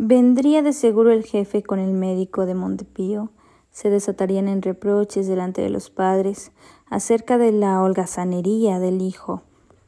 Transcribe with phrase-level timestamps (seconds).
[0.00, 3.30] Vendría de seguro el jefe con el médico de Montepío,
[3.72, 6.52] se desatarían en reproches delante de los padres
[6.88, 9.42] acerca de la holgazanería del hijo,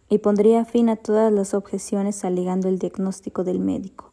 [0.09, 4.11] y pondría fin a todas las objeciones alegando el diagnóstico del médico,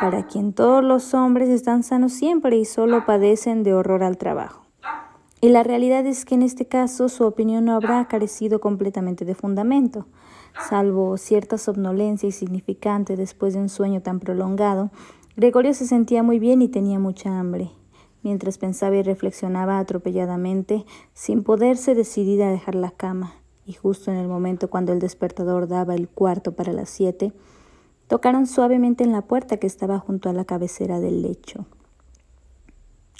[0.00, 4.62] para quien todos los hombres están sanos siempre y solo padecen de horror al trabajo.
[5.42, 9.34] Y la realidad es que en este caso su opinión no habrá carecido completamente de
[9.34, 10.06] fundamento,
[10.70, 14.90] salvo cierta somnolencia insignificante después de un sueño tan prolongado.
[15.36, 17.70] Gregorio se sentía muy bien y tenía mucha hambre.
[18.22, 23.34] Mientras pensaba y reflexionaba atropelladamente, sin poderse decidir a dejar la cama,
[23.66, 27.32] y justo en el momento cuando el despertador daba el cuarto para las siete,
[28.06, 31.66] tocaron suavemente en la puerta que estaba junto a la cabecera del lecho.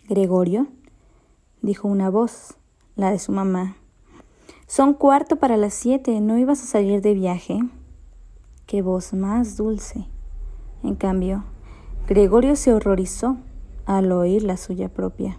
[0.08, 0.68] Gregorio
[1.62, 2.54] dijo una voz,
[2.94, 3.76] la de su mamá.
[4.68, 7.58] Son cuarto para las siete, ¿no ibas a salir de viaje?
[8.66, 10.06] Qué voz más dulce.
[10.82, 11.44] En cambio,
[12.06, 13.38] Gregorio se horrorizó
[13.86, 15.38] al oír la suya propia,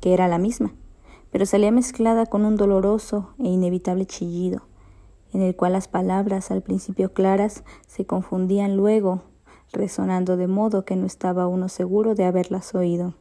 [0.00, 0.72] que era la misma,
[1.32, 4.62] pero salía mezclada con un doloroso e inevitable chillido,
[5.32, 9.22] en el cual las palabras, al principio claras, se confundían luego,
[9.72, 13.14] resonando de modo que no estaba uno seguro de haberlas oído.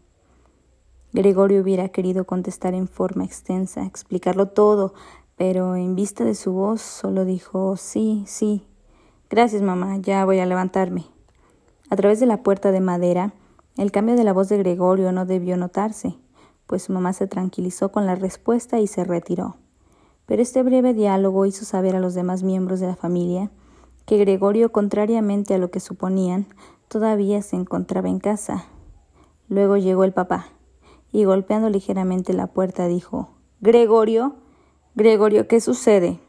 [1.14, 4.94] Gregorio hubiera querido contestar en forma extensa, explicarlo todo,
[5.36, 8.68] pero en vista de su voz solo dijo sí, sí.
[9.32, 11.17] Gracias, mamá, ya voy a levantarme.
[11.90, 13.34] A través de la puerta de madera,
[13.78, 16.18] el cambio de la voz de Gregorio no debió notarse,
[16.66, 19.56] pues su mamá se tranquilizó con la respuesta y se retiró.
[20.26, 23.50] Pero este breve diálogo hizo saber a los demás miembros de la familia
[24.06, 26.48] que Gregorio, contrariamente a lo que suponían,
[26.88, 28.66] todavía se encontraba en casa.
[29.50, 30.48] Luego llegó el papá
[31.12, 33.30] y golpeando ligeramente la puerta dijo
[33.60, 34.36] Gregorio,
[34.96, 36.20] Gregorio, ¿qué sucede?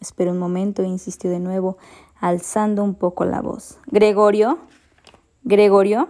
[0.00, 1.78] Esperó un momento e insistió de nuevo,
[2.20, 3.78] alzando un poco la voz.
[3.86, 4.58] Gregorio,
[5.44, 6.08] Gregorio.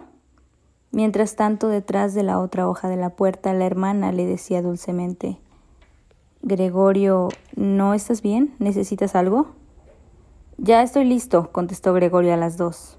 [0.93, 5.39] Mientras tanto, detrás de la otra hoja de la puerta, la hermana le decía dulcemente
[6.43, 8.55] Gregorio, ¿no estás bien?
[8.59, 9.49] ¿Necesitas algo?
[10.57, 12.99] Ya estoy listo, contestó Gregorio a las dos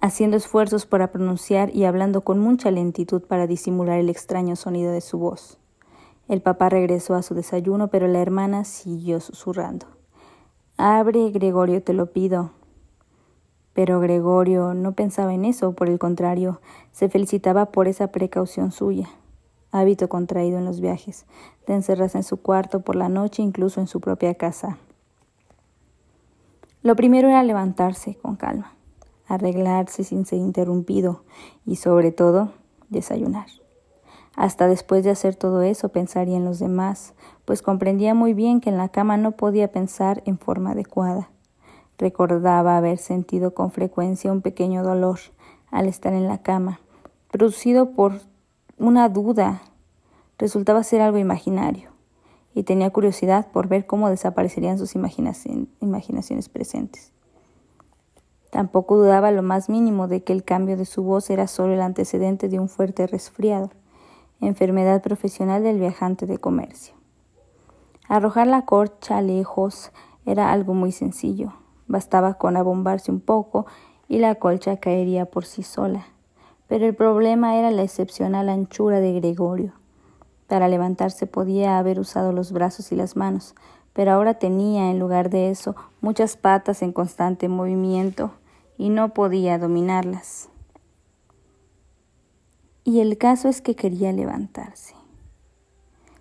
[0.00, 5.00] haciendo esfuerzos para pronunciar y hablando con mucha lentitud para disimular el extraño sonido de
[5.00, 5.58] su voz.
[6.28, 9.86] El papá regresó a su desayuno, pero la hermana siguió susurrando.
[10.76, 12.52] Abre, Gregorio, te lo pido.
[13.72, 16.60] Pero Gregorio no pensaba en eso, por el contrario,
[16.92, 19.08] se felicitaba por esa precaución suya,
[19.70, 21.26] hábito contraído en los viajes,
[21.66, 24.78] de encerrarse en su cuarto por la noche, incluso en su propia casa.
[26.82, 28.74] Lo primero era levantarse con calma
[29.30, 31.22] arreglarse sin ser interrumpido
[31.64, 32.52] y sobre todo
[32.88, 33.46] desayunar.
[34.36, 37.14] Hasta después de hacer todo eso pensaría en los demás,
[37.44, 41.30] pues comprendía muy bien que en la cama no podía pensar en forma adecuada.
[42.00, 45.18] Recordaba haber sentido con frecuencia un pequeño dolor
[45.70, 46.80] al estar en la cama,
[47.30, 48.22] producido por
[48.78, 49.60] una duda.
[50.38, 51.90] Resultaba ser algo imaginario,
[52.54, 57.12] y tenía curiosidad por ver cómo desaparecerían sus imaginaciones presentes.
[58.48, 61.82] Tampoco dudaba lo más mínimo de que el cambio de su voz era solo el
[61.82, 63.72] antecedente de un fuerte resfriado,
[64.40, 66.94] enfermedad profesional del viajante de comercio.
[68.08, 69.92] Arrojar la corcha lejos
[70.24, 71.59] era algo muy sencillo.
[71.90, 73.66] Bastaba con abombarse un poco
[74.06, 76.06] y la colcha caería por sí sola.
[76.68, 79.72] Pero el problema era la excepcional anchura de Gregorio.
[80.46, 83.56] Para levantarse podía haber usado los brazos y las manos,
[83.92, 88.34] pero ahora tenía, en lugar de eso, muchas patas en constante movimiento
[88.78, 90.48] y no podía dominarlas.
[92.84, 94.94] Y el caso es que quería levantarse.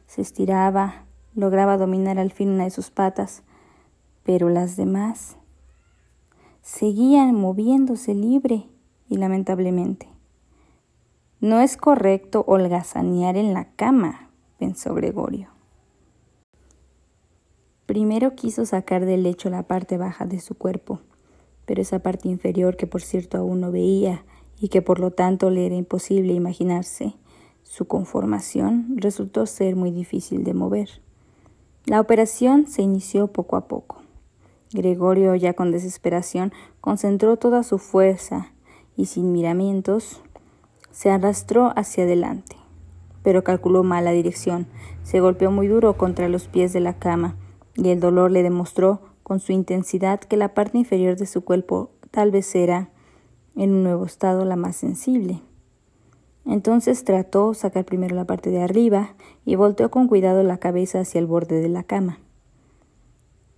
[0.08, 1.03] Se estiraba,
[1.35, 3.44] lograba dominar al fin una de sus patas,
[4.24, 5.39] pero las demás
[6.72, 8.68] seguían moviéndose libre
[9.09, 10.07] y lamentablemente.
[11.41, 15.50] No es correcto holgazanear en la cama, pensó Gregorio.
[17.88, 21.00] Primero quiso sacar del lecho la parte baja de su cuerpo,
[21.66, 24.23] pero esa parte inferior que por cierto aún no veía
[24.59, 27.16] y que por lo tanto le era imposible imaginarse
[27.64, 31.02] su conformación, resultó ser muy difícil de mover.
[31.85, 33.98] La operación se inició poco a poco.
[34.72, 38.52] Gregorio, ya con desesperación, concentró toda su fuerza
[38.96, 40.22] y sin miramientos
[40.92, 42.56] se arrastró hacia adelante.
[43.24, 44.68] Pero calculó mal la dirección,
[45.04, 47.36] se golpeó muy duro contra los pies de la cama
[47.76, 51.92] y el dolor le demostró con su intensidad que la parte inferior de su cuerpo
[52.12, 52.90] tal vez era,
[53.56, 55.42] en un nuevo estado, la más sensible.
[56.46, 61.20] Entonces trató sacar primero la parte de arriba y volteó con cuidado la cabeza hacia
[61.20, 62.20] el borde de la cama.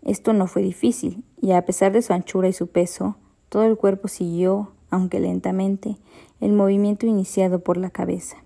[0.04, 3.18] Esto no fue difícil, y a pesar de su anchura y su peso,
[3.50, 5.98] todo el cuerpo siguió aunque lentamente,
[6.42, 8.38] el movimiento iniciado por la cabeza.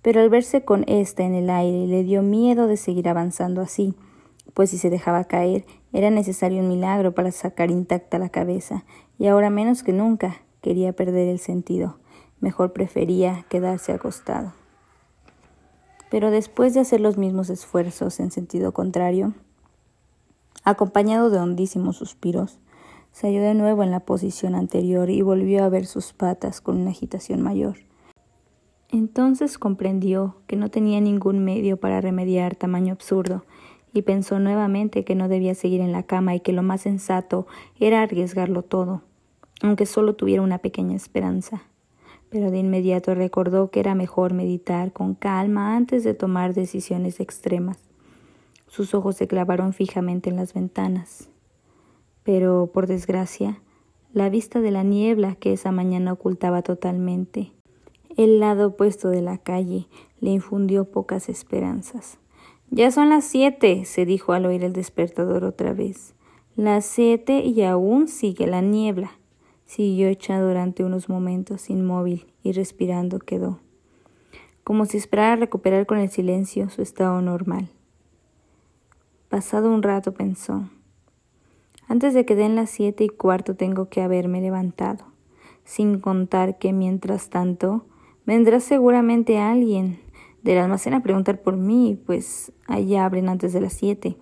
[0.00, 3.94] Pero al verse con ésta en el aire le dio miedo de seguir avanzando así,
[4.54, 8.84] pues si se dejaba caer era necesario un milagro para sacar intacta la cabeza,
[9.18, 11.98] y ahora menos que nunca quería perder el sentido.
[12.40, 14.52] Mejor prefería quedarse acostado.
[16.10, 19.34] Pero después de hacer los mismos esfuerzos en sentido contrario,
[20.64, 22.58] acompañado de hondísimos suspiros,
[23.12, 26.78] se halló de nuevo en la posición anterior y volvió a ver sus patas con
[26.78, 27.76] una agitación mayor.
[28.90, 33.44] Entonces comprendió que no tenía ningún medio para remediar tamaño absurdo
[33.92, 37.46] y pensó nuevamente que no debía seguir en la cama y que lo más sensato
[37.78, 39.02] era arriesgarlo todo,
[39.62, 41.62] aunque solo tuviera una pequeña esperanza.
[42.30, 47.78] Pero de inmediato recordó que era mejor meditar con calma antes de tomar decisiones extremas.
[48.74, 51.28] Sus ojos se clavaron fijamente en las ventanas.
[52.24, 53.60] Pero, por desgracia,
[54.12, 57.52] la vista de la niebla que esa mañana ocultaba totalmente
[58.16, 59.88] el lado opuesto de la calle
[60.20, 62.18] le infundió pocas esperanzas.
[62.70, 66.14] Ya son las siete, se dijo al oír el despertador otra vez.
[66.56, 69.18] Las siete y aún sigue la niebla.
[69.66, 73.58] Siguió echado durante unos momentos inmóvil y respirando quedó,
[74.62, 77.68] como si esperara recuperar con el silencio su estado normal.
[79.34, 80.70] Pasado un rato pensó,
[81.88, 85.06] antes de que den las siete y cuarto tengo que haberme levantado,
[85.64, 87.84] sin contar que mientras tanto
[88.24, 89.98] vendrá seguramente alguien
[90.44, 94.16] del almacén a preguntar por mí, pues allá abren antes de las siete.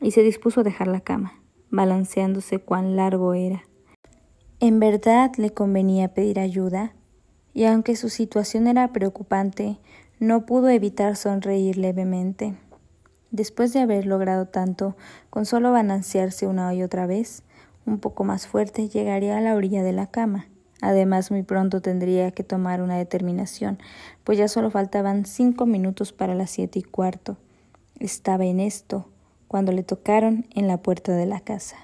[0.00, 1.34] Y se dispuso a dejar la cama,
[1.70, 3.62] balanceándose cuán largo era.
[4.58, 6.96] En verdad le convenía pedir ayuda,
[7.54, 9.78] y aunque su situación era preocupante,
[10.18, 12.56] no pudo evitar sonreír levemente.
[13.32, 14.94] Después de haber logrado tanto,
[15.30, 17.42] con solo balancearse una y otra vez,
[17.86, 20.46] un poco más fuerte, llegaría a la orilla de la cama.
[20.82, 23.78] Además, muy pronto tendría que tomar una determinación,
[24.22, 27.38] pues ya solo faltaban cinco minutos para las siete y cuarto.
[27.98, 29.08] Estaba en esto
[29.48, 31.76] cuando le tocaron en la puerta de la casa.